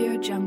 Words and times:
Audio 0.00 0.16
Jungle. 0.18 0.39